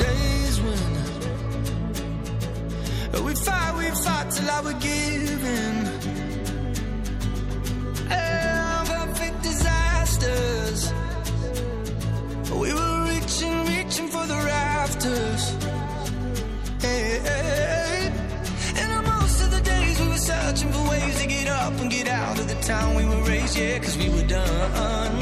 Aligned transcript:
days 0.00 0.60
when 3.12 3.24
we 3.24 3.34
fight, 3.34 3.76
we 3.78 3.90
fight 4.04 4.30
till 4.30 4.50
I 4.50 4.60
would 4.62 4.80
give 4.80 5.03
up 21.64 21.80
and 21.80 21.90
get 21.90 22.06
out 22.08 22.38
of 22.38 22.46
the 22.46 22.54
town 22.56 22.94
we 22.94 23.04
were 23.06 23.22
raised, 23.22 23.56
yeah, 23.56 23.78
cause 23.78 23.96
we 23.96 24.08
were 24.10 24.26
done. 24.26 25.14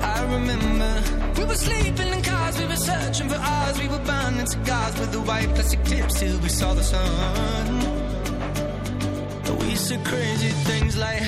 I 0.00 0.18
remember 0.34 0.92
we 1.36 1.44
were 1.44 1.60
sleeping 1.66 2.10
in 2.14 2.22
cars, 2.22 2.58
we 2.58 2.66
were 2.66 2.82
searching 2.90 3.28
for 3.28 3.36
ours, 3.36 3.78
we 3.78 3.88
were 3.88 4.04
burning 4.10 4.46
cigars 4.46 4.98
with 4.98 5.12
the 5.12 5.20
white 5.20 5.50
plastic 5.54 5.82
tips 5.84 6.18
till 6.20 6.38
we 6.38 6.48
saw 6.48 6.72
the 6.72 6.82
sun. 6.82 7.66
We 9.60 9.76
said 9.76 10.04
crazy 10.04 10.52
things 10.68 10.96
like 10.96 11.22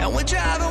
and 0.00 0.14
we're 0.14 0.22
driving 0.22 0.67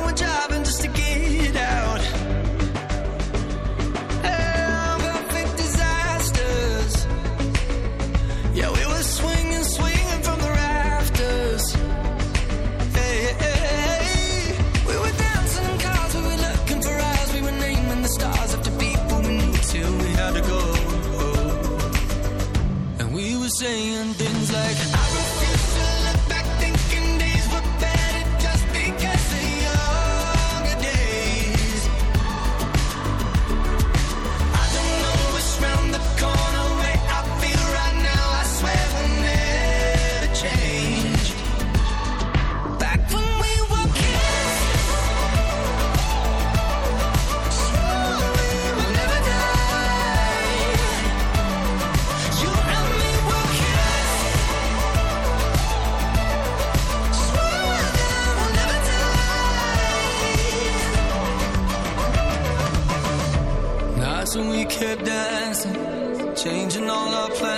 on 66.90 67.14
our 67.14 67.28
plans. 67.30 67.57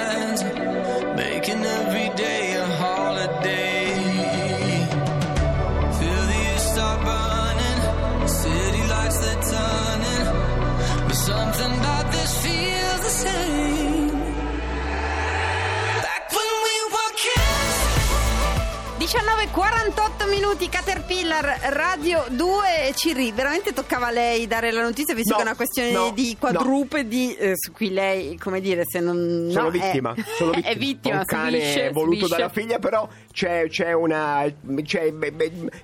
19.48 19.11 20.29
minuti 20.29 20.69
Caterpillar 20.69 21.59
Radio 21.71 22.27
2 22.31 22.93
Cirri 22.95 23.33
veramente 23.33 23.73
toccava 23.73 24.07
a 24.07 24.11
lei 24.13 24.47
dare 24.47 24.71
la 24.71 24.83
notizia 24.83 25.15
visto 25.15 25.33
No, 25.33 25.39
che 25.39 25.43
è 25.43 25.47
una 25.47 25.57
questione 25.57 25.91
no, 25.91 26.13
di 26.13 26.37
quadrupedi 26.39 27.35
eh, 27.35 27.55
su 27.57 27.73
cui 27.73 27.91
lei 27.91 28.39
come 28.39 28.61
dire 28.61 28.83
se 28.87 29.01
non 29.01 29.49
Sono 29.51 29.65
no, 29.65 29.71
vittima, 29.71 30.15
è, 30.15 30.23
sono 30.37 30.53
vittima. 30.53 30.73
è 30.73 30.77
vittima 30.77 31.19
un 31.19 31.25
cane 31.25 31.59
subisce, 31.59 31.91
voluto 31.91 32.15
subisce. 32.19 32.37
dalla 32.37 32.49
figlia, 32.51 32.79
però 32.79 33.09
c'è, 33.33 33.67
c'è 33.69 33.93
una, 33.93 34.45
c'è, 34.83 35.13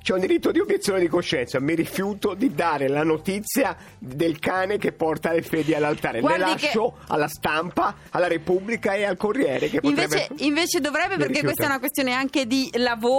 c'è 0.03 0.13
un 0.13 0.21
diritto 0.21 0.53
di 0.53 0.61
obiezione 0.61 1.01
di 1.01 1.09
coscienza. 1.09 1.59
Mi 1.61 1.75
rifiuto 1.75 2.35
di 2.35 2.55
dare 2.55 2.89
la 2.89 3.03
notizia 3.03 3.77
del 3.99 4.39
cane 4.39 4.79
che 4.79 4.93
porta 4.93 5.33
le 5.33 5.43
fedi 5.43 5.75
all'altare. 5.75 6.21
Guardi 6.21 6.45
le 6.45 6.51
lascio 6.51 6.99
alla 7.09 7.29
stampa, 7.29 7.97
alla 8.11 8.29
Repubblica 8.29 8.95
e 8.95 9.05
al 9.05 9.17
Corriere. 9.17 9.69
Che 9.69 9.81
Invece, 9.83 10.07
potrebbe... 10.07 10.45
invece 10.45 10.81
dovrebbe 10.81 11.17
Mi 11.17 11.23
perché 11.25 11.43
questa 11.43 11.65
è 11.65 11.67
una 11.67 11.79
questione 11.79 12.13
anche 12.13 12.47
di 12.47 12.71
lavoro, 12.75 13.15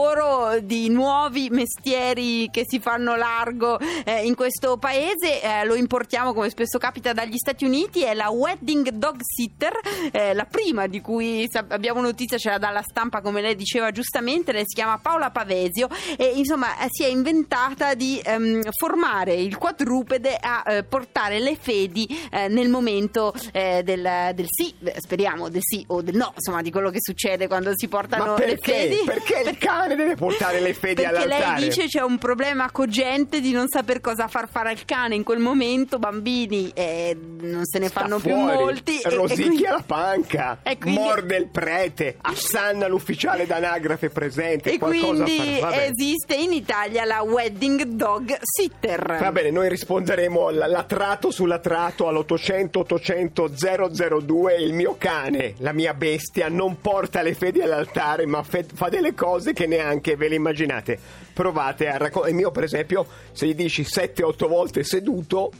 di 0.61 0.89
nuovi 0.89 1.49
mestieri 1.49 2.49
che 2.51 2.63
si 2.67 2.79
fanno 2.79 3.15
largo 3.15 3.79
eh, 3.79 4.25
in 4.25 4.35
questo 4.35 4.77
paese, 4.77 5.41
Eh, 5.41 5.65
lo 5.65 5.75
importiamo 5.75 6.33
come 6.33 6.49
spesso 6.49 6.77
capita 6.77 7.13
dagli 7.13 7.37
Stati 7.37 7.65
Uniti, 7.65 8.03
è 8.03 8.13
la 8.13 8.29
wedding 8.29 8.89
dog 8.89 9.17
sitter, 9.21 9.73
eh, 10.11 10.33
la 10.33 10.45
prima 10.45 10.87
di 10.87 11.01
cui 11.01 11.49
abbiamo 11.69 12.01
notizia 12.01 12.37
c'era 12.37 12.57
dalla 12.57 12.81
stampa 12.81 13.21
come 13.21 13.41
lei 13.41 13.55
diceva 13.55 13.91
giustamente, 13.91 14.51
lei 14.51 14.63
si 14.65 14.75
chiama 14.75 14.97
Paola 14.99 15.31
Pavesio 15.31 15.87
e 16.17 16.33
insomma 16.35 16.77
eh, 16.79 16.87
si 16.89 17.03
è 17.03 17.07
inventata 17.07 17.93
di 17.93 18.21
ehm, 18.23 18.69
formare 18.77 19.33
il 19.33 19.57
quadrupede 19.57 20.37
a 20.39 20.63
eh, 20.65 20.83
portare 20.83 21.39
le 21.39 21.55
fedi 21.55 22.07
eh, 22.31 22.47
nel 22.47 22.69
momento 22.69 23.33
del, 23.51 24.31
del 24.33 24.45
sì, 24.47 24.73
speriamo 24.97 25.49
del 25.49 25.61
sì 25.63 25.83
o 25.87 26.01
del 26.01 26.15
no, 26.15 26.33
insomma 26.35 26.61
di 26.61 26.71
quello 26.71 26.89
che 26.89 26.99
succede 26.99 27.47
quando 27.47 27.71
si 27.73 27.87
portano 27.87 28.35
le 28.37 28.45
perché? 28.45 28.71
fedi. 28.71 29.03
Perché 29.05 29.49
il 29.49 29.57
cane 29.57 29.86
deve 29.95 30.15
portare 30.15 30.59
le 30.59 30.73
fedi 30.73 31.01
Perché 31.03 31.25
lei 31.27 31.37
all'altare? 31.37 31.63
dice 31.67 31.85
c'è 31.87 32.01
un 32.01 32.17
problema 32.17 32.69
cogente 32.71 33.39
di 33.41 33.51
non 33.51 33.67
saper 33.67 34.01
cosa 34.01 34.27
far 34.27 34.47
fare 34.49 34.69
al 34.69 34.83
cane 34.85 35.15
in 35.15 35.23
quel 35.23 35.39
momento, 35.39 35.99
bambini 35.99 36.71
eh, 36.73 37.15
non 37.41 37.65
se 37.65 37.79
ne 37.79 37.87
Sta 37.87 38.01
fanno 38.01 38.19
più 38.19 38.31
fuori, 38.33 38.55
molti. 38.57 38.99
e- 38.99 39.07
e 39.07 39.15
Rosicchia 39.15 39.45
quindi- 39.45 39.63
la 39.63 39.83
panca, 39.85 40.59
e 40.63 40.77
quindi- 40.77 40.99
morde 40.99 41.35
il 41.37 41.47
prete, 41.47 42.17
assanna 42.21 42.87
l'ufficiale 42.87 43.45
d'anagrafe 43.45 44.09
presente. 44.09 44.71
E 44.71 44.77
quindi 44.79 45.59
esiste 45.71 46.35
in 46.35 46.51
Italia 46.53 47.05
la 47.05 47.21
wedding 47.21 47.83
dog 47.83 48.37
sitter. 48.41 49.17
Va 49.19 49.31
bene, 49.31 49.51
noi 49.51 49.69
risponderemo 49.69 50.49
latrato 50.49 51.31
su 51.31 51.45
latrato 51.45 52.07
all'800 52.07 52.79
800 52.79 53.49
002. 53.55 54.55
Il 54.57 54.73
mio 54.73 54.95
cane, 54.97 55.53
la 55.59 55.73
mia 55.73 55.93
bestia, 55.93 56.49
non 56.49 56.79
porta 56.81 57.21
le 57.21 57.33
fedi 57.33 57.61
all'altare, 57.61 58.25
ma 58.25 58.43
fe- 58.43 58.65
fa 58.73 58.89
delle 58.89 59.13
cose 59.13 59.53
che 59.53 59.67
neanche 59.77 60.15
ve 60.15 60.27
le 60.27 60.35
immaginate. 60.35 60.99
Provate 61.33 61.87
a 61.87 61.97
raccontare. 61.97 62.31
Il 62.31 62.37
mio, 62.37 62.51
per 62.51 62.63
esempio, 62.63 63.05
se 63.31 63.47
gli 63.47 63.55
dici 63.55 63.83
7-8 63.83 64.47
volte 64.47 64.83
seduto, 64.83 65.51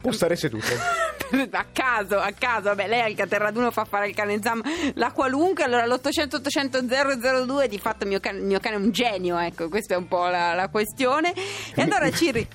può 0.00 0.12
stare 0.12 0.36
seduto. 0.36 0.66
a 1.50 1.66
caso, 1.72 2.18
a 2.18 2.32
caso, 2.38 2.68
vabbè, 2.68 2.86
lei 2.86 3.00
al 3.00 3.14
Caterraduno 3.14 3.70
fa 3.70 3.84
fare 3.84 4.08
il 4.08 4.14
cane 4.14 4.40
zam 4.42 4.62
la 4.94 5.10
qualunque, 5.10 5.64
allora 5.64 5.86
l'800 5.86 6.36
800 6.36 6.84
002 7.44 7.68
di 7.68 7.78
fatto 7.78 8.04
il 8.04 8.10
mio 8.10 8.20
cane, 8.20 8.40
mio 8.40 8.60
cane 8.60 8.76
è 8.76 8.78
un 8.78 8.92
genio, 8.92 9.38
ecco, 9.38 9.68
questa 9.68 9.94
è 9.94 9.96
un 9.96 10.06
po' 10.06 10.26
la, 10.26 10.54
la 10.54 10.68
questione. 10.68 11.32
E 11.74 11.82
allora 11.82 12.10
Ciri 12.10 12.46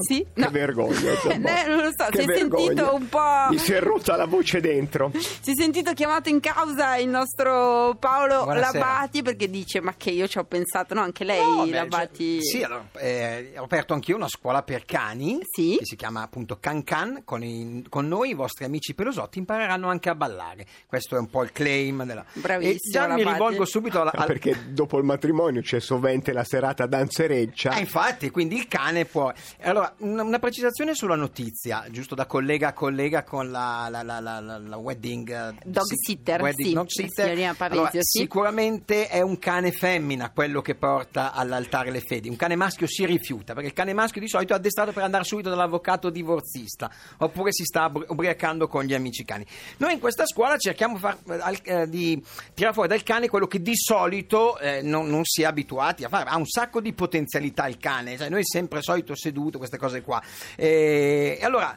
Sì? 0.00 0.26
Che 0.32 0.40
No. 0.40 0.50
vergogna. 0.50 1.14
Zambon. 1.22 1.46
Eh, 1.58 1.66
non 1.66 1.78
lo 1.78 1.90
so, 1.96 2.06
Che 2.10 2.18
si 2.18 2.22
è 2.22 2.26
vergogna. 2.26 2.64
sentito 2.66 2.94
un 2.94 3.08
po'... 3.08 3.46
Mi 3.50 3.58
si 3.58 3.72
è 3.72 3.80
rotta 3.80 4.16
la 4.16 4.26
voce 4.26 4.60
dentro. 4.60 5.10
Si 5.14 5.50
è 5.50 5.54
sentito 5.54 5.92
chiamato 5.94 6.28
in 6.28 6.40
causa 6.40 6.96
il 6.96 7.08
nostro 7.08 7.96
Paolo 7.98 8.44
Buonasera. 8.44 8.78
Labati 8.78 9.22
perché 9.22 9.48
dice 9.50 9.80
ma 9.80 9.94
che 9.96 10.10
io 10.10 10.26
ci 10.28 10.38
ho 10.38 10.44
pensato, 10.44 10.94
no 10.94 11.00
anche 11.02 11.24
lei 11.24 11.40
No, 11.40 11.64
beh, 11.64 11.70
Labati... 11.70 12.42
cioè, 12.42 12.58
sì, 12.58 12.62
allora, 12.62 12.86
eh, 12.98 13.52
ho 13.56 13.64
aperto 13.64 13.94
anch'io 13.94 14.16
una 14.16 14.28
scuola 14.28 14.62
per 14.62 14.84
cani 14.84 15.40
Sì. 15.42 15.76
che 15.78 15.84
si 15.86 15.96
chiama 15.96 16.22
appunto 16.22 16.58
Can 16.60 16.84
Can. 16.84 17.22
Con, 17.24 17.42
i- 17.42 17.84
con 17.88 18.06
noi 18.08 18.30
i 18.30 18.34
vostri 18.34 18.64
amici 18.64 18.94
pelosotti 18.94 19.38
impareranno 19.38 19.88
anche 19.88 20.08
a 20.10 20.14
ballare. 20.14 20.66
Questo 20.86 21.16
è 21.16 21.18
un 21.18 21.28
po' 21.30 21.42
il 21.42 21.52
claim 21.52 22.04
della... 22.04 22.24
Bravissimo, 22.34 22.74
E 22.74 22.90
già 22.90 23.06
mi 23.14 23.22
Labati. 23.22 23.32
rivolgo 23.38 23.64
subito 23.64 24.00
alla... 24.00 24.10
Ah, 24.12 24.20
al- 24.22 24.26
Perché 24.26 24.72
dopo 24.72 24.98
il 24.98 25.04
matrimonio 25.04 25.62
c'è 25.62 25.80
sovente 25.80 26.32
la 26.32 26.44
serata 26.44 26.86
danzereccia. 26.86 27.70
Ah, 27.70 27.78
infatti, 27.78 28.30
quindi 28.30 28.56
il 28.56 28.68
cane 28.68 29.04
può. 29.04 29.32
Allora, 29.62 29.77
una, 29.98 30.22
una 30.22 30.38
precisazione 30.38 30.94
sulla 30.94 31.14
notizia, 31.16 31.84
giusto 31.90 32.14
da 32.14 32.26
collega 32.26 32.68
a 32.68 32.72
collega 32.72 33.22
con 33.24 33.50
la, 33.50 33.88
la, 33.90 34.02
la, 34.02 34.20
la, 34.20 34.76
wedding. 34.76 35.28
eh, 35.30 35.54
Dog 35.64 35.84
si- 35.84 35.96
sitter, 35.96 36.40
wedding 36.40 36.68
sì, 36.68 36.74
dog 36.74 36.86
sitter. 36.88 37.54
Pavesio, 37.56 37.64
Allora, 37.66 37.90
sì. 37.92 38.18
Sicuramente 38.20 39.08
è 39.08 39.20
un 39.20 39.38
cane 39.38 39.72
femmina 39.72 40.30
quello 40.30 40.60
che 40.62 40.74
porta 40.74 41.32
all'altare 41.32 41.90
le 41.90 42.00
fedi. 42.00 42.28
Un 42.28 42.36
cane 42.36 42.56
maschio 42.56 42.86
si 42.86 43.04
rifiuta, 43.06 43.52
perché 43.54 43.68
il 43.68 43.74
cane 43.74 43.92
maschio 43.92 44.20
di 44.20 44.28
solito 44.28 44.52
è 44.52 44.56
addestrato 44.56 44.92
per 44.92 45.02
andare 45.02 45.24
subito 45.24 45.48
dall'avvocato 45.48 46.10
divorzista, 46.10 46.90
oppure 47.18 47.52
si 47.52 47.64
sta 47.64 47.86
ubri- 47.86 48.06
ubriacando 48.08 48.68
con 48.68 48.84
gli 48.84 48.94
amici 48.94 49.24
cani. 49.24 49.44
Noi 49.78 49.94
in 49.94 49.98
questa 50.00 50.26
scuola 50.26 50.56
cerchiamo 50.56 50.94
di 50.94 51.00
far- 51.00 51.18
eh, 51.64 51.80
eh, 51.82 51.88
di 51.88 52.22
tirare 52.54 52.74
fuori 52.74 52.88
dal 52.88 53.02
cane 53.02 53.28
quello 53.28 53.46
che 53.46 53.60
di 53.60 53.76
solito 53.76 54.58
eh, 54.58 54.82
non, 54.82 55.08
non 55.08 55.24
si 55.24 55.42
è 55.42 55.44
abituati 55.44 56.04
a 56.04 56.08
fare. 56.08 56.28
Ha 56.30 56.36
un 56.36 56.46
sacco 56.46 56.80
di 56.80 56.92
potenzialità 56.92 57.66
il 57.66 57.78
cane, 57.78 58.16
cioè, 58.16 58.28
noi 58.28 58.44
sempre 58.44 58.82
solito 58.82 59.14
seduto, 59.14 59.58
queste 59.68 59.78
cose 59.78 60.02
qua. 60.02 60.22
E, 60.56 61.38
e 61.40 61.44
allora 61.44 61.76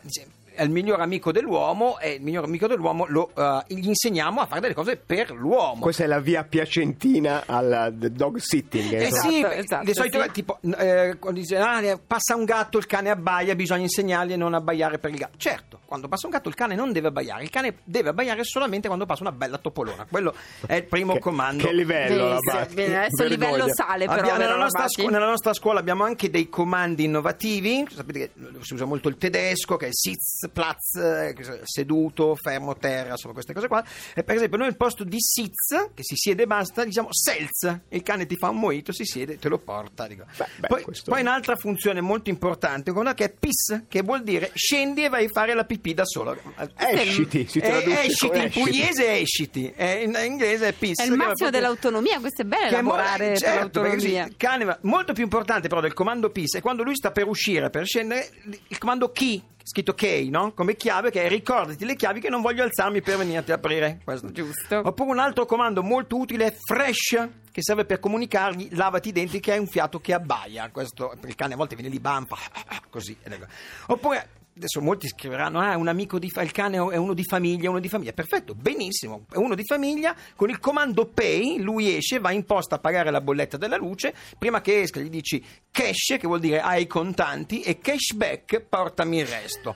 è 0.54 0.64
il 0.64 0.70
miglior 0.70 1.00
amico 1.02 1.32
dell'uomo 1.32 1.98
e 2.00 2.14
il 2.14 2.22
miglior 2.22 2.44
amico 2.44 2.68
dell'uomo 2.68 3.06
lo, 3.08 3.32
eh, 3.36 3.64
gli 3.68 3.88
insegniamo 3.88 4.42
a 4.42 4.46
fare 4.46 4.62
delle 4.62 4.74
cose 4.74 4.98
per 4.98 5.32
l'uomo. 5.32 5.82
Questa 5.82 6.04
è 6.04 6.08
la 6.08 6.20
via 6.20 6.44
piacentina 6.44 7.44
al 7.46 7.94
dog 7.94 8.38
sitting. 8.38 8.92
Eh 8.94 9.06
insomma. 9.06 9.22
sì, 9.32 9.38
Esatto, 9.38 9.54
esatto, 9.56 9.86
di 9.86 9.94
solito 9.94 10.22
sì. 10.24 10.32
tipo 10.32 10.60
eh, 10.78 11.16
quando 11.20 11.40
dice 11.40 11.58
ah, 11.58 11.82
eh, 11.82 11.98
passa 12.06 12.36
un 12.36 12.44
gatto, 12.46 12.78
il 12.78 12.86
cane 12.86 13.10
abbaia, 13.10 13.56
bisogna 13.56 13.84
insegnargli 13.84 14.34
a 14.34 14.38
non 14.38 14.54
abbaiare 14.54 15.00
per 15.00 15.12
il 15.12 15.18
gatto. 15.18 15.38
Certo, 15.38 15.80
quando 15.86 16.08
passa 16.08 16.28
un 16.28 16.34
gatto 16.34 16.50
il 16.50 16.56
cane 16.56 16.76
non 16.76 16.92
deve 16.92 17.08
abbaiare, 17.08 17.44
il 17.44 17.50
cane 17.50 17.78
deve 17.84 18.10
abbaiare 18.10 18.44
solamente 18.44 18.88
quando 18.88 19.06
passa 19.06 19.22
una 19.24 19.32
bella 19.32 19.58
topolona. 19.58 20.06
Quello 20.10 20.34
è 20.66 20.76
il 20.76 20.84
primo 20.86 21.14
Che- 21.14 21.20
comando. 21.20 21.64
Che 21.66 21.74
livello, 21.74 22.38
bene, 22.74 22.98
adesso 23.06 23.24
il 23.24 23.30
livello 23.30 23.66
sale 23.74 24.06
però 24.06 24.20
Abbiamo- 24.20 24.40
nella, 24.40 24.56
nostra 24.58 24.88
scu- 24.88 25.10
nella 25.10 25.28
nostra 25.28 25.54
scuola 25.54 25.80
abbiamo 25.80 26.04
anche 26.04 26.30
dei 26.30 26.50
comandi 26.50 27.06
innovativi. 27.06 27.86
Sapete 27.90 28.20
che 28.20 28.32
si 28.62 28.74
usa 28.74 28.86
molto 28.86 29.08
il 29.10 29.18
tedesco, 29.18 29.78
che 29.78 29.88
è 29.88 29.90
sitz, 29.92 30.41
platz, 30.52 30.96
eh, 30.96 31.36
seduto, 31.64 32.36
fermo, 32.36 32.76
terra, 32.78 33.12
insomma 33.12 33.34
queste 33.34 33.54
cose 33.54 33.68
qua. 33.68 33.84
E 34.14 34.24
per 34.24 34.36
esempio, 34.36 34.58
noi 34.58 34.68
al 34.68 34.76
posto 34.78 35.04
di 35.04 35.18
sitz, 35.20 35.92
che 35.94 36.04
si 36.04 36.16
siede 36.16 36.44
e 36.44 36.48
basta, 36.48 36.84
diciamo 36.84 37.10
selz. 37.12 37.80
Il 37.90 38.04
cane 38.04 38.26
ti 38.26 38.36
fa 38.36 38.50
un 38.50 38.58
moito, 38.60 38.92
si 38.92 39.06
siede, 39.06 39.38
te 39.40 39.50
lo 39.50 39.58
porta. 39.60 40.08
dico. 40.08 40.24
Beh, 40.38 40.46
beh, 40.60 40.68
poi, 40.68 40.82
questo- 40.84 41.12
poi 41.12 41.22
un'altra 41.22 41.56
funzione 41.56 42.02
molto 42.02 42.30
importante, 42.30 42.92
una 42.92 43.14
che 43.14 43.26
è 43.26 43.30
piss, 43.30 43.84
che 43.88 44.02
vuol 44.02 44.24
dire 44.24 44.52
scendi 44.54 45.04
e 45.04 45.10
vai 45.10 45.26
a 45.26 45.30
fare 45.32 45.54
la 45.54 45.64
pipì 45.66 45.94
da 45.94 46.06
solo. 46.06 46.38
Esciti, 46.78 47.48
si 47.48 47.60
Eh, 47.60 47.62
traduce 47.62 48.04
esciti, 48.04 48.28
con 48.28 48.36
in 48.38 48.44
esciti. 48.46 48.64
pugliese 48.70 49.06
è 49.08 49.12
esciti, 49.14 49.74
eh, 49.76 50.04
in 50.04 50.18
inglese 50.24 50.68
è 50.70 50.74
piss. 50.74 51.00
È 51.00 51.04
il 51.04 51.12
massimo 51.12 51.26
proprio- 51.36 51.50
dell'autonomia, 51.52 52.20
questo 52.20 52.42
è 52.42 52.46
bello 52.46 52.70
che 52.70 52.78
è 52.78 52.82
mo- 52.82 52.96
lavorare 52.96 53.38
certo, 53.38 53.82
per 53.82 53.82
perché 53.82 53.98
l'autonomia. 53.98 54.24
sì, 54.26 54.30
il 54.30 54.38
cane 54.38 54.66
va- 54.66 54.78
molto 54.82 55.14
più 55.14 55.24
importante 55.24 55.68
però 55.68 55.82
del 55.82 55.94
comando 55.94 56.30
PIS 56.30 56.56
è 56.56 56.62
quando 56.62 56.84
lui 56.84 56.96
sta 56.96 57.12
per 57.12 57.28
uscire, 57.28 57.70
per 57.70 57.86
scendere, 57.86 58.30
il 58.68 58.78
comando 58.78 59.12
key, 59.12 59.42
scritto 59.64 59.94
key, 59.94 60.30
no? 60.30 60.54
Come 60.54 60.76
chiave, 60.76 61.12
che 61.12 61.24
è 61.24 61.28
ricordati 61.28 61.86
le 61.86 61.96
chiavi 61.96 62.20
che 62.20 62.30
non 62.30 62.42
voglio 62.42 62.64
alzarmi 62.64 63.02
per 63.02 63.18
venirti 63.18 63.52
a 63.52 63.56
aprire. 63.56 64.00
Questo. 64.04 64.32
Giusto. 64.32 64.82
Oppure 64.84 65.12
un 65.12 65.20
altro 65.20 65.46
comando 65.46 65.84
molto 65.84 66.18
utile 66.18 66.48
è 66.48 66.56
fresh, 66.66 67.30
che 67.52 67.62
serve 67.62 67.86
per 67.86 68.00
comunicargli 68.00 68.70
lavati 68.76 69.10
i 69.10 69.12
denti 69.12 69.40
che 69.40 69.54
hai 69.54 69.60
un 69.60 69.68
fiato 69.68 70.00
che 70.00 70.14
abbaia. 70.14 70.70
Questo, 70.72 71.14
il 71.26 71.36
cane 71.36 71.54
a 71.54 71.58
volte 71.58 71.76
viene 71.76 71.90
lì 71.90 72.00
bampa, 72.00 72.38
così. 72.90 73.16
ecco. 73.22 73.46
Oppure... 73.88 74.40
Adesso 74.62 74.80
molti 74.80 75.08
scriveranno: 75.08 75.60
Ah, 75.60 75.76
un 75.76 75.88
amico 75.88 76.20
di 76.20 76.30
fa- 76.30 76.44
il 76.44 76.52
cane 76.52 76.76
è 76.76 76.96
uno 76.96 77.16
di 77.16 77.24
famiglia, 77.24 77.72
uno 77.72 77.80
di 77.80 77.90
famiglia. 77.90 78.14
Perfetto, 78.14 78.54
benissimo. 78.54 79.26
È 79.28 79.38
uno 79.38 79.56
di 79.56 79.66
famiglia. 79.66 80.16
Con 80.36 80.52
il 80.52 80.60
comando 80.60 81.08
pay, 81.08 81.60
lui 81.60 81.96
esce, 81.96 82.20
va 82.20 82.30
in 82.32 82.46
posta 82.46 82.76
a 82.76 82.78
pagare 82.78 83.10
la 83.10 83.22
bolletta 83.22 83.58
della 83.58 83.78
luce. 83.78 84.14
Prima 84.38 84.62
che 84.62 84.82
esca, 84.82 85.00
gli 85.00 85.10
dici 85.10 85.44
cash, 85.72 86.18
che 86.20 86.28
vuol 86.28 86.40
dire 86.40 86.62
hai 86.62 86.84
i 86.84 86.88
contanti, 86.88 87.62
e 87.62 87.80
cashback, 87.80 88.62
portami 88.62 89.18
il 89.18 89.26
resto. 89.26 89.76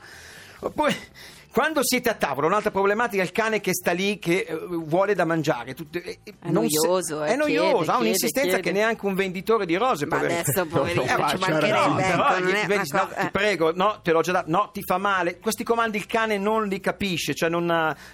Oppure. 0.60 0.96
Quando 1.56 1.80
siete 1.84 2.10
a 2.10 2.16
tavola, 2.16 2.48
un'altra 2.48 2.70
problematica 2.70 3.22
è 3.22 3.26
il 3.26 3.32
cane 3.32 3.62
che 3.62 3.74
sta 3.74 3.94
lì, 3.94 4.20
che 4.20 4.40
eh, 4.46 4.58
vuole 4.60 5.16
da 5.16 5.24
mangiare. 5.24 5.74
Tutte- 5.74 6.04
eh, 6.04 6.20
È 6.26 6.50
non 6.52 6.68
se- 6.68 6.86
noioso, 6.86 7.24
eh, 7.24 7.30
è 7.30 7.36
noioso, 7.38 7.76
chiede, 7.78 7.92
ha 7.94 7.98
un'insistenza 7.98 8.48
chiede, 8.56 8.62
che 8.62 8.72
neanche 8.74 9.06
un 9.06 9.14
venditore 9.14 9.66
di 9.66 9.78
rose 9.78 10.06
Ma 10.06 10.18
poverino. 10.20 10.40
adesso, 10.42 10.66
poverino, 10.66 11.06
non 11.06 11.30
ci 11.30 11.38
mancherebbe. 11.38 11.76
ecco, 11.78 11.96
però 11.96 12.40
non 12.40 12.42
gli- 12.50 12.66
vedi, 12.66 12.90
no, 12.92 13.00
cosa- 13.00 13.06
ti 13.22 13.26
eh. 13.26 13.32
prego, 13.32 13.72
no, 13.74 14.00
te 14.04 14.12
l'ho 14.12 14.20
già 14.22 14.32
dato, 14.34 14.50
no, 14.52 14.70
ti 14.74 14.82
fa 14.84 14.98
male. 14.98 15.40
Questi 15.40 15.64
comandi 15.64 15.96
il 15.96 16.06
cane 16.08 16.38
non 16.38 16.68
li 16.68 16.82
capisce, 16.82 17.34
cioè 17.34 17.48
non, 17.48 17.66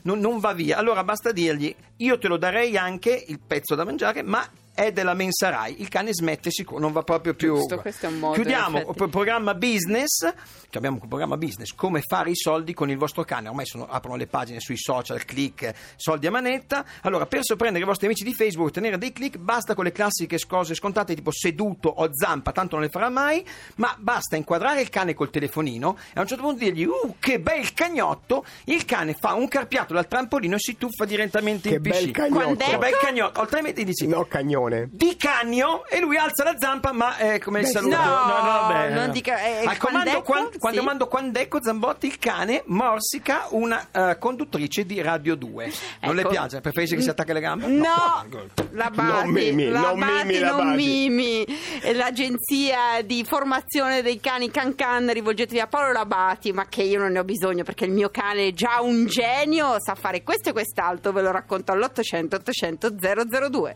non- 0.03 0.19
non 0.19 0.38
va 0.39 0.53
via. 0.53 0.77
Allora 0.77 1.03
basta 1.03 1.31
dirgli, 1.31 1.75
io 1.97 2.19
te 2.19 2.27
lo 2.27 2.38
darei 2.38 2.77
anche 2.77 3.23
il 3.27 3.39
pezzo 3.39 3.73
da 3.73 3.83
mangiare, 3.83 4.21
ma 4.21 4.47
è 4.73 4.91
della 4.91 5.13
mensa 5.13 5.50
Rai. 5.50 5.81
Il 5.81 5.89
cane 5.89 6.13
smette 6.13 6.50
sicuro, 6.51 6.79
non 6.79 6.91
va 6.91 7.03
proprio 7.03 7.33
più. 7.33 7.56
Giusto, 7.56 7.77
questo 7.79 8.06
è 8.06 8.09
un 8.09 8.19
modo, 8.19 8.33
Chiudiamo 8.35 8.85
pro- 8.94 9.07
programma 9.07 9.53
business. 9.53 10.31
abbiamo 10.73 11.00
un 11.01 11.07
programma 11.07 11.35
business, 11.38 11.73
come 11.73 12.01
fare 12.01 12.29
i 12.31 12.35
soldi 12.35 12.73
con 12.73 12.89
il 12.89 12.97
vostro 12.97 13.23
cane. 13.23 13.50
Ormai 13.50 13.65
sono- 13.65 13.85
aprono 13.88 14.15
le 14.15 14.27
pagine 14.27 14.59
sui 14.59 14.77
social, 14.77 15.23
click, 15.25 15.73
soldi 15.97 16.27
a 16.27 16.31
manetta. 16.31 16.85
Allora, 17.01 17.25
per 17.25 17.39
sorprendere 17.44 17.83
i 17.83 17.88
vostri 17.88 18.06
amici 18.07 18.23
di 18.23 18.33
Facebook, 18.33 18.69
ottenere 18.69 18.97
dei 18.97 19.12
click, 19.12 19.38
basta 19.38 19.75
con 19.75 19.83
le 19.83 19.91
classiche 19.91 20.38
cose 20.47 20.74
scontate 20.75 21.13
tipo 21.15 21.31
seduto 21.31 21.89
o 21.89 22.09
zampa, 22.13 22.51
tanto 22.51 22.75
non 22.75 22.85
le 22.85 22.89
farà 22.91 23.09
mai, 23.09 23.45
ma 23.75 23.94
basta 24.00 24.35
inquadrare 24.35 24.81
il 24.81 24.89
cane 24.89 25.13
col 25.13 25.29
telefonino 25.29 25.97
e 26.07 26.12
a 26.15 26.21
un 26.21 26.27
certo 26.27 26.44
punto 26.44 26.63
dirgli, 26.63 26.85
uh, 26.85 27.15
che 27.19 27.39
bel 27.39 27.74
cagnotto, 27.74 28.45
il 28.65 28.85
cane 28.85 29.13
fa 29.13 29.33
un 29.33 29.47
carpiato 29.47 29.94
dal 29.94 30.07
trampolino 30.07 30.56
e 30.56 30.59
si 30.59 30.77
tuffa 30.77 31.06
direttamente 31.06 31.69
Che 31.69 31.75
in 31.75 31.81
bel 31.81 31.91
piscina. 31.91 32.12
cagnotto. 32.13 32.35
Quando 32.44 32.63
Che 32.63 32.77
bel 32.77 32.97
cagnotto, 32.97 33.39
altrimenti 33.41 33.83
dici... 33.83 34.07
No, 34.07 34.25
cagnone. 34.69 34.89
Di 34.91 35.15
cagno 35.17 35.85
e 35.87 35.99
lui 35.99 36.17
alza 36.17 36.43
la 36.43 36.55
zampa, 36.57 36.91
ma 36.91 37.17
è 37.17 37.39
come 37.39 37.59
il 37.59 37.65
Beh, 37.65 37.71
saluto. 37.71 37.95
no, 37.95 38.01
vabbè. 38.03 38.89
non 38.93 39.11
dica- 39.11 39.39
eh, 39.41 39.65
Al 39.65 39.77
comando, 39.77 40.09
quand'ecco? 40.09 40.21
quan- 40.23 40.49
quando 40.59 40.79
Sì. 40.79 40.85
mando 40.85 41.07
quand'ecco 41.07 41.59
Zambotti 41.63 42.07
il 42.07 42.17
cane 42.19 42.63
morsica 42.67 43.47
una 43.49 43.87
eh, 43.91 44.17
conduttrice 44.19 44.85
di 44.85 45.01
Radio 45.01 45.35
2. 45.35 45.71
Non 46.01 46.15
le 46.15 46.21
Ecco. 46.21 46.29
piace? 46.29 46.61
Preferisce 46.61 46.95
che 46.95 47.01
si 47.01 47.09
attacchi 47.09 47.33
le 47.33 47.39
gambe? 47.39 47.67
No, 47.67 48.25
la 48.71 48.91
Non 48.93 49.29
mimi, 49.29 49.67
non 49.69 49.97
mimi 49.99 50.39
la 50.39 50.51
non 50.51 50.67
Basi. 50.71 50.75
mimi. 50.75 51.43
E 51.81 51.93
L'agenzia 51.93 53.01
di 53.03 53.23
formazione 53.23 54.01
dei 54.01 54.19
cani 54.19 54.49
Can 54.51 54.75
Can, 54.75 55.11
rivolgetevi 55.11 55.59
a 55.59 55.67
Paolo 55.67 55.91
Labati, 55.91 56.51
ma 56.51 56.65
che 56.67 56.83
io 56.83 57.00
non 57.00 57.12
ne 57.12 57.19
ho 57.19 57.24
bisogno 57.24 57.63
perché 57.63 57.86
il 57.86 57.91
mio 57.91 58.09
cane 58.09 58.47
è 58.47 58.53
già 58.53 58.81
un 58.81 59.05
genio, 59.05 59.75
sa 59.79 59.95
fare 59.95 60.24
questo 60.24 60.50
e 60.50 60.51
quest'altro, 60.51 61.12
ve 61.12 61.21
lo 61.21 61.31
racconto 61.31 61.71
all'800 61.71 62.36
800 62.36 62.89
002. 62.97 63.75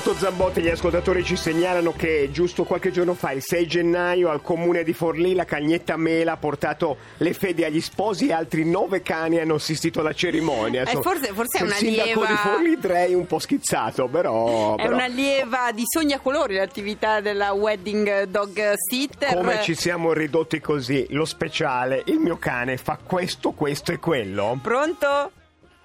Intanto 0.00 0.18
Zambotti, 0.18 0.62
gli 0.62 0.70
ascoltatori 0.70 1.22
ci 1.22 1.36
segnalano 1.36 1.92
che 1.92 2.30
giusto 2.32 2.64
qualche 2.64 2.90
giorno 2.90 3.12
fa, 3.12 3.32
il 3.32 3.42
6 3.42 3.66
gennaio, 3.66 4.30
al 4.30 4.40
comune 4.40 4.82
di 4.82 4.94
Forlì, 4.94 5.34
la 5.34 5.44
cagnetta 5.44 5.98
Mela 5.98 6.32
ha 6.32 6.36
portato 6.38 6.96
le 7.18 7.34
fedi 7.34 7.64
agli 7.64 7.82
sposi 7.82 8.28
e 8.28 8.32
altri 8.32 8.64
nove 8.64 9.02
cani 9.02 9.40
hanno 9.40 9.56
assistito 9.56 10.00
alla 10.00 10.14
cerimonia. 10.14 10.84
Eh, 10.84 11.02
forse- 11.02 11.34
forse 11.34 11.58
è 11.58 11.60
il 11.60 11.66
una 11.66 11.76
sindaco 11.76 12.06
lieva- 12.06 12.26
di 12.28 12.34
Forlì 12.36 12.78
direi 12.78 13.12
un 13.14 13.26
po' 13.26 13.38
schizzato, 13.38 14.08
però... 14.08 14.76
È 14.76 14.80
però 14.84 14.94
una 14.94 15.06
lieva 15.06 15.70
di 15.70 15.82
sogni 15.86 16.14
a 16.14 16.18
colori 16.20 16.54
l'attività 16.54 17.20
della 17.20 17.52
wedding 17.52 18.22
dog 18.22 18.72
sitter. 18.76 19.34
Come 19.34 19.60
ci 19.60 19.74
siamo 19.74 20.14
ridotti 20.14 20.60
così, 20.60 21.08
lo 21.10 21.26
speciale, 21.26 22.04
il 22.06 22.20
mio 22.20 22.38
cane 22.38 22.78
fa 22.78 22.98
questo, 23.04 23.50
questo 23.50 23.92
e 23.92 23.98
quello. 23.98 24.58
Pronto? 24.62 25.30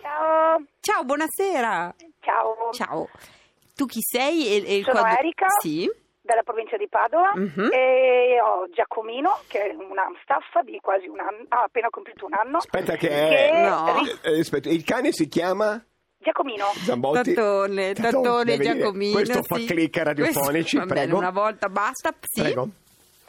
Ciao, 0.01 0.63
Ciao, 0.79 1.03
buonasera. 1.03 1.93
ciao. 2.21 2.69
Ciao. 2.71 3.09
Tu 3.75 3.85
chi 3.85 3.99
sei? 4.01 4.47
E, 4.47 4.63
e 4.65 4.77
il 4.77 4.83
Sono 4.83 4.99
quadro- 5.01 5.19
Erika. 5.19 5.47
Sì. 5.59 5.89
Dalla 6.21 6.41
provincia 6.41 6.75
di 6.77 6.87
Padova 6.87 7.33
Mhm. 7.35 7.69
e 7.71 8.39
ho 8.41 8.67
Giacomino 8.73 9.37
che 9.47 9.59
è 9.69 9.75
un 9.75 9.95
Amstaff 9.97 10.59
di 10.63 10.79
quasi 10.81 11.07
un 11.07 11.19
anno, 11.19 11.45
ha 11.49 11.63
appena 11.63 11.89
compiuto 11.91 12.25
un 12.25 12.33
anno. 12.33 12.57
Aspetta 12.57 12.95
che... 12.95 13.07
Che 13.09 13.51
No. 13.61 14.01
ri- 14.01 14.33
Eh, 14.33 14.39
aspetta, 14.39 14.69
il 14.69 14.83
cane 14.83 15.11
si 15.11 15.27
chiama... 15.27 15.79
Giacomino. 16.17 16.65
Zambotti? 16.77 17.33
Tattone, 17.35 17.93
Tattone. 17.93 18.57
Giacomino. 18.57 19.13
Questo 19.13 19.43
fa 19.43 19.55
sì. 19.57 19.65
click 19.67 19.97
radiofonici, 19.97 20.77
Questo- 20.77 20.93
bene, 20.93 21.01
prego. 21.05 21.17
una 21.17 21.29
volta 21.29 21.69
basta. 21.69 22.11
Sì. 22.21 22.41
Prego. 22.41 22.69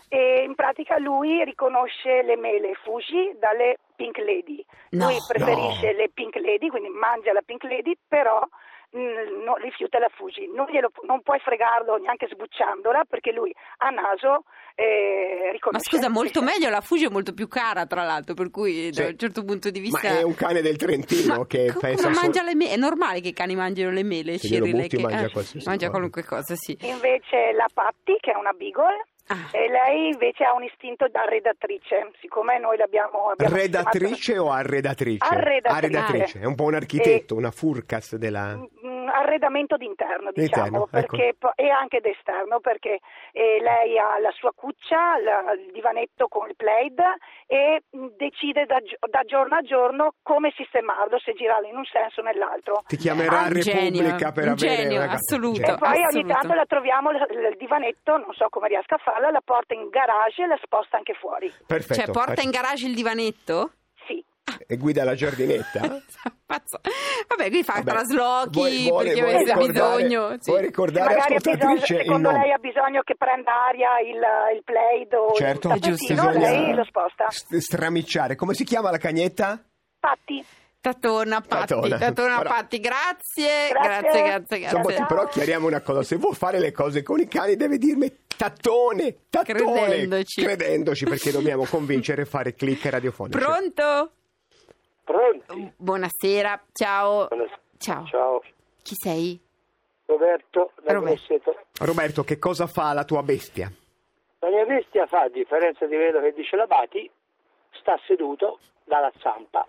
E 0.09 0.45
in 0.47 0.55
pratica 0.55 0.97
lui 0.99 1.45
riconosce 1.45 2.23
le 2.23 2.37
mele 2.37 2.73
Fuji 2.83 3.37
dalle 3.39 3.77
Pink 3.97 4.17
Lady. 4.19 4.65
No. 4.93 5.09
lui 5.11 5.17
preferisce 5.29 5.93
le 5.93 6.09
Pink 6.15 6.37
Lady, 6.37 6.69
quindi 6.69 6.89
mangia 6.89 7.33
la 7.35 7.43
Pink 7.45 7.65
Lady, 7.65 7.95
però 8.09 8.41
mm, 8.97 9.43
no, 9.45 9.55
rifiuta 9.57 9.99
la 9.99 10.09
Fuji. 10.15 10.49
Non, 10.55 10.67
glielo- 10.71 10.91
non 11.03 11.23
puoi 11.23 11.39
fregarlo 11.41 11.97
neanche 11.97 12.29
sbucciandola 12.31 13.05
perché 13.09 13.33
lui 13.33 13.55
a 13.79 13.91
naso 13.91 14.45
eh, 14.79 15.41
Ma 15.47 15.51
riconosce. 15.53 15.89
scusa, 15.91 16.09
molto 16.11 16.43
meglio, 16.43 16.69
la 16.69 16.81
Fuji 16.83 17.07
è 17.07 17.11
molto 17.11 17.33
più 17.33 17.49
cara, 17.49 17.87
tra 17.87 18.03
l'altro, 18.05 18.35
per 18.35 18.51
cui 18.51 18.93
Sì. 18.93 19.01
da 19.03 19.09
un 19.09 19.17
certo 19.17 19.43
punto 19.45 19.71
di 19.71 19.79
Ma 19.81 19.85
vista... 19.87 20.19
è 20.19 20.23
un 20.23 20.35
cane 20.35 20.61
del 20.61 20.77
Trentino 20.77 21.37
Ma 21.39 21.47
che 21.47 21.73
co- 21.73 21.79
pensa 21.81 22.03
come 22.03 22.15
solo- 22.15 22.27
mangia 22.27 22.43
le 22.43 22.55
mele? 22.55 22.71
È 22.73 22.77
normale 22.77 23.21
che 23.21 23.29
i 23.29 23.33
cani 23.33 23.55
mangino 23.55 23.91
le 23.91 24.03
mele, 24.03 24.33
butti, 24.33 24.49
che- 24.49 25.01
mangia 25.01 25.27
eh, 25.27 25.31
mangia 25.65 25.87
cosa. 25.87 25.91
qualunque 25.91 26.25
cosa, 26.25 26.55
sì. 26.57 26.77
Invece 26.83 27.53
la 27.57 27.69
Patti, 27.73 28.17
che 28.21 28.33
è 28.33 28.37
una 28.37 28.53
Beagle, 28.53 29.07
Ah. 29.29 29.49
e 29.51 29.69
lei 29.69 30.11
invece 30.13 30.45
ha 30.45 30.55
un 30.55 30.63
istinto 30.63 31.09
da 31.09 31.25
redatrice, 31.25 32.13
siccome 32.21 32.59
noi 32.59 32.77
l'abbiamo... 32.77 33.31
abbiamo 33.31 33.57
Redatrice 33.57 34.39
o 34.39 34.51
arredatrice? 34.51 35.25
Arredatrice. 35.25 36.41
È 36.41 36.45
un 36.45 36.55
po' 36.55 36.65
un 36.65 36.75
architetto, 36.75 37.35
una 37.35 37.51
furcas 37.51 38.15
della... 38.17 38.57
arredamento 39.09 39.77
d'interno, 39.77 40.31
diciamo, 40.33 40.77
ecco. 40.85 40.89
perché 40.91 41.35
po- 41.39 41.53
e 41.55 41.69
anche 41.71 42.01
d'esterno, 42.01 42.61
perché 42.61 42.99
eh, 43.33 43.59
lei 43.61 43.99
ha 43.99 44.19
la 44.19 44.31
sua 44.33 44.53
cuccia, 44.55 45.19
la- 45.19 45.53
il 45.53 45.71
divanetto 45.73 46.29
con 46.29 46.49
il 46.49 46.57
plaid 46.57 47.01
e 47.47 47.83
mm, 47.97 48.07
decide 48.17 48.65
da, 48.67 48.79
da 49.09 49.23
giorno 49.25 49.57
a 49.57 49.61
giorno 49.63 50.15
come 50.23 50.53
sistemarlo, 50.57 51.19
se 51.19 51.33
girarlo 51.35 51.67
in 51.69 51.77
un 51.77 51.85
senso 51.85 52.21
o 52.21 52.25
nell'altro. 52.25 52.83
Ti 52.87 52.97
chiamerà 52.97 53.41
Ah, 53.41 53.47
un 53.49 53.61
genio, 53.61 54.03
Repubblica 54.03 54.33
per 54.33 54.45
un 54.45 54.51
avere... 54.51 54.77
genio, 54.77 55.03
una- 55.03 55.13
assoluto. 55.13 55.59
Genio. 55.61 55.75
E 55.75 55.79
poi 55.79 55.89
ogni 55.97 56.05
Assoluto. 56.05 56.33
tanto 56.33 56.55
la 56.55 56.65
troviamo, 56.67 57.11
il 57.11 57.25
il 57.47 57.57
divanetto, 57.59 58.17
non 58.17 58.33
so 58.35 58.49
come 58.51 58.69
riesca 58.69 58.95
a 58.97 58.99
farla, 58.99 59.31
la 59.31 59.41
porta 59.45 59.75
in 59.75 59.89
garage 59.89 60.43
e 60.43 60.47
la 60.47 60.59
sposta 60.63 60.97
anche 60.97 61.15
fuori. 61.15 61.53
Perfetto. 61.67 61.95
Cioè, 61.95 62.05
porta 62.07 62.35
perfetto. 62.35 62.43
in 62.47 62.51
garage 62.51 62.87
il 62.87 62.95
divanetto? 62.95 63.71
E 64.67 64.77
guida 64.77 65.05
la 65.05 65.15
giardinetta? 65.15 65.81
Pazzo. 66.47 66.81
Vabbè, 67.29 67.51
qui 67.51 67.63
fa 67.65 67.75
Vabbè, 67.75 67.91
traslochi 67.91 68.89
vuole- 68.89 69.07
perché 69.09 69.21
vuoi 69.21 69.35
avesse 69.35 69.53
ricordare- 69.55 70.03
bisogno. 70.05 70.37
sì. 70.41 70.51
Vuoi 70.51 70.63
ricordare, 70.63 71.15
Magari 71.17 71.35
bisogno, 71.43 71.81
secondo 71.85 72.31
lei 72.31 72.53
ha 72.53 72.59
bisogno 72.59 73.03
che 73.03 73.15
prenda 73.17 73.53
aria 73.69 73.89
il, 74.01 74.57
il 74.57 74.63
plaid 74.65 75.13
o 75.15 75.33
Certo, 75.35 75.73
il 75.73 75.81
giusto, 75.81 76.31
lei 76.31 76.75
lo 76.75 76.85
sposta. 76.85 77.27
st- 77.31 77.57
stramicciare. 77.57 78.37
Come 78.37 78.55
si 78.55 78.65
chiama 78.65 78.91
la 78.91 78.99
cagnetta? 78.99 79.61
Patti. 79.99 80.45
Tattona 80.81 81.41
Patti, 81.41 81.67
Tattona. 81.75 81.99
Tattona 81.99 82.37
Però- 82.39 82.51
Patti, 82.51 82.79
grazie, 82.79 83.69
Grazie. 83.71 84.01
grazie, 84.01 84.23
grazie, 84.23 84.57
Insomma, 84.59 84.83
grazie. 84.83 84.97
ti- 85.01 85.05
però 85.09 85.27
chiariamo 85.27 85.67
una 85.67 85.81
cosa, 85.81 86.03
se 86.05 86.17
vuoi 86.17 86.35
fare 86.37 86.61
le 86.61 86.71
cose 86.71 87.03
con 87.03 87.19
i 87.19 87.27
cani 87.27 87.57
deve 87.57 87.77
dirmi 87.79 88.17
tattone, 88.37 89.17
tattone, 89.29 89.63
Credendoci. 89.65 90.43
credendoci 90.43 91.05
perché 91.05 91.33
dobbiamo 91.33 91.65
convincere 91.65 92.23
e 92.23 92.25
fare 92.27 92.55
click 92.55 92.85
radiofonici. 92.87 93.37
Pronto? 93.37 94.13
Pronti? 95.07 95.73
Buonasera, 95.77 96.61
ciao. 96.73 97.29
Buonasera. 97.29 97.61
Ciao. 97.79 98.07
Ciao, 98.07 98.43
Chi 98.83 98.95
sei? 98.97 99.41
Roberto 100.07 100.73
da 100.83 100.93
Roberto. 100.95 101.55
Roberto, 101.81 102.25
che 102.25 102.39
cosa 102.39 102.67
fa 102.67 102.93
la 102.93 103.05
tua 103.05 103.23
bestia? 103.23 103.71
La 104.41 104.49
mia 104.49 104.65
bestia 104.65 105.07
fa, 105.07 105.23
a 105.23 105.29
differenza 105.29 105.87
di 105.87 105.95
quello 105.95 106.21
che 106.21 106.33
dice 106.33 106.57
l'Abati, 106.57 107.09
sta 107.81 107.97
seduto 108.07 108.59
dalla 108.85 109.13
zampa 109.21 109.65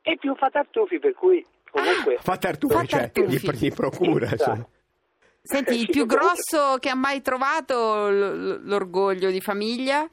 e 0.00 0.16
più 0.16 0.34
fa 0.36 0.48
tartufi, 0.48 0.98
per 0.98 1.12
cui 1.14 1.44
comunque 1.70 2.16
Fa 2.20 2.36
tartufi, 2.38 2.74
Fa 2.74 2.84
cioè, 2.84 3.10
tartufi. 3.10 3.36
Gli, 3.50 3.50
gli 3.66 3.72
procura. 3.74 4.24
Esatto. 4.26 4.50
insomma. 4.50 4.68
Senti, 5.44 5.72
il 5.74 5.78
Sì, 5.80 5.90
più 5.90 6.06
grosso 6.06 6.76
che 6.78 6.88
ha 6.88 6.94
mai 6.94 7.20
trovato 7.20 8.08
l- 8.08 8.60
l'orgoglio 8.64 9.30
di 9.30 9.40
famiglia? 9.42 10.08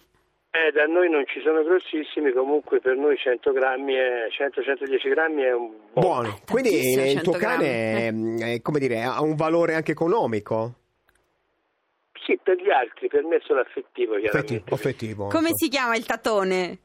Eh, 0.52 0.72
da 0.72 0.86
noi 0.86 1.10
non 1.10 1.26
ci 1.28 1.42
sono 1.42 1.64
grossissimi, 1.64 2.32
comunque 2.32 2.80
per 2.80 2.96
noi 2.96 3.16
100 3.18 3.52
grammi, 3.52 3.94
è, 3.94 4.28
100-110 4.30 5.10
grammi 5.10 5.42
è 5.44 5.54
un 5.54 5.70
buon. 5.94 6.24
Buono. 6.24 6.40
Quindi 6.50 6.92
il 6.94 7.22
tuo 7.22 7.34
100 7.34 7.38
cane 7.38 7.68
è, 8.08 8.54
è, 8.56 8.62
come 8.62 8.80
dire, 8.80 9.04
ha 9.04 9.22
un 9.22 9.36
valore 9.36 9.76
anche 9.76 9.92
economico? 9.92 10.74
Sì, 12.26 12.40
per 12.42 12.58
gli 12.58 12.72
altri, 12.72 13.08
per 13.08 13.24
me 13.24 13.38
è 13.38 13.42
solo 13.44 13.62
affettivo 13.62 14.16
Affettivo. 14.16 14.32
chiaramente. 14.32 14.74
affettivo. 14.74 15.28
Come 15.28 15.50
si 15.54 15.70
chiama 15.70 15.96
il 15.96 16.06
tattone? 16.06 16.78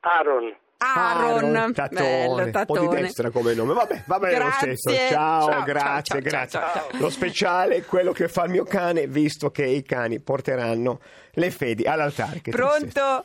Aaron, 0.00 0.54
Aaron. 0.84 1.72
Tattone. 1.72 2.00
Bello, 2.00 2.42
Un 2.42 2.64
po' 2.66 2.78
di 2.78 2.88
destra 3.00 3.30
come 3.30 3.54
nome. 3.54 3.72
Vabbè, 3.74 4.02
va 4.06 4.18
bene 4.18 4.38
lo 4.38 4.50
stesso. 4.50 4.90
Ciao, 5.10 5.50
Ciao, 5.50 5.62
grazie, 5.62 6.02
ciao, 6.02 6.20
grazie. 6.20 6.60
ciao. 6.60 6.86
Lo 6.98 7.10
speciale 7.10 7.76
è 7.76 7.84
quello 7.84 8.12
che 8.12 8.28
fa 8.28 8.44
il 8.44 8.50
mio 8.50 8.64
cane, 8.64 9.06
visto 9.06 9.50
che 9.50 9.64
i 9.64 9.82
cani 9.82 10.20
porteranno 10.20 11.00
le 11.32 11.50
fedi 11.50 11.84
all'altare. 11.84 12.40
Pronto? 12.42 13.24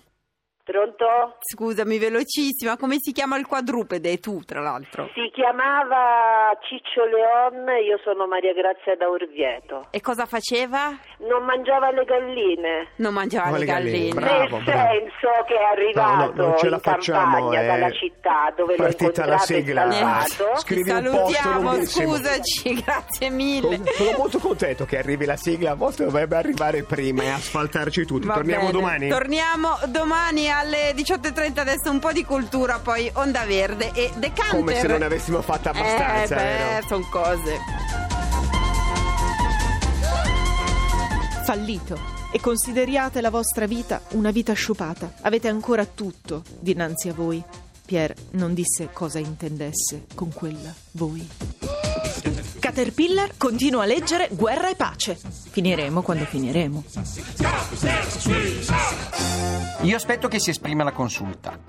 Pronto? 0.69 1.37
Scusami, 1.39 1.97
velocissima, 1.97 2.77
come 2.77 2.97
si 2.99 3.11
chiama 3.11 3.37
il 3.37 3.47
quadrupede? 3.47 4.19
Tu, 4.19 4.43
tra 4.45 4.61
l'altro. 4.61 5.09
Si 5.15 5.31
chiamava 5.33 6.55
Ciccio 6.61 7.05
Leon, 7.05 7.65
io 7.83 7.97
sono 8.03 8.27
Maria 8.27 8.53
Grazia 8.53 8.95
da 8.95 9.09
Orvieto. 9.09 9.87
E 9.89 9.99
cosa 9.99 10.27
faceva? 10.27 10.95
Non 11.27 11.43
mangiava 11.43 11.89
le 11.89 12.05
galline. 12.05 12.87
Non 12.97 13.13
mangiava 13.15 13.49
Ma 13.49 13.53
le 13.53 13.59
le 13.59 13.65
galline, 13.65 14.09
galline. 14.13 14.47
bravo. 14.47 14.57
Nel 14.57 14.65
senso 14.65 15.29
che 15.47 15.55
è 15.55 15.63
arrivato 15.73 16.15
No, 16.15 16.43
no, 16.43 16.47
non 16.49 16.57
ce 16.59 16.69
la 16.69 16.75
in 16.75 16.81
facciamo, 16.83 17.31
campagna 17.49 17.61
è 17.61 17.65
dalla 17.65 17.91
città 17.91 18.53
dove 18.55 18.75
l'ho 18.77 18.83
partita 18.83 19.25
la 19.25 19.31
incontrato 19.33 19.53
e 19.53 19.55
sigla. 19.63 19.91
salvato. 19.91 20.51
Ti 20.53 20.59
Scrivi 20.59 20.89
salutiamo, 20.89 21.85
scusaci, 21.85 22.73
grazie 22.85 23.29
mille. 23.31 23.75
Sono 23.77 23.91
sono 23.95 24.17
molto 24.17 24.37
contento 24.37 24.85
che 24.85 24.97
arrivi 24.99 25.25
la 25.25 25.35
sigla, 25.35 25.71
a 25.71 25.75
volte 25.75 26.03
dovrebbe 26.03 26.35
arrivare 26.35 26.83
prima 26.83 27.23
e 27.23 27.29
asfaltarci 27.31 28.05
tutti. 28.05 28.27
Va 28.27 28.35
Torniamo 28.35 28.67
bene. 28.67 28.71
domani? 28.79 29.09
Torniamo 29.09 29.77
domani 29.87 30.47
alle 30.59 30.93
18.30, 30.93 31.59
adesso 31.59 31.89
un 31.89 31.99
po' 31.99 32.11
di 32.11 32.23
cultura, 32.25 32.79
poi 32.79 33.09
Onda 33.13 33.45
Verde 33.45 33.91
e 33.93 34.11
Decanter. 34.17 34.59
Come 34.59 34.79
se 34.79 34.87
non 34.87 34.99
ne 34.99 35.05
avessimo 35.05 35.41
fatta 35.41 35.69
abbastanza, 35.69 36.35
Eh, 36.35 36.43
vero? 36.43 36.79
beh, 36.81 36.87
sono 36.87 37.07
cose. 37.09 37.57
Fallito. 41.45 42.17
E 42.31 42.39
consideriate 42.39 43.21
la 43.21 43.29
vostra 43.31 43.65
vita 43.65 44.01
una 44.11 44.29
vita 44.31 44.53
sciupata. 44.53 45.13
Avete 45.21 45.47
ancora 45.47 45.85
tutto 45.85 46.43
dinanzi 46.59 47.09
a 47.09 47.13
voi. 47.13 47.41
Pierre 47.85 48.15
non 48.31 48.53
disse 48.53 48.89
cosa 48.93 49.17
intendesse 49.17 50.05
con 50.13 50.31
quella 50.31 50.71
voi. 50.91 51.27
Caterpillar 52.79 53.31
continua 53.35 53.83
a 53.83 53.85
leggere 53.85 54.29
Guerra 54.31 54.69
e 54.69 54.75
pace. 54.75 55.19
Finiremo 55.49 56.01
quando 56.01 56.23
finiremo. 56.23 56.81
Io 59.81 59.95
aspetto 59.97 60.29
che 60.29 60.39
si 60.39 60.51
esprima 60.51 60.85
la 60.85 60.93
consulta. 60.93 61.59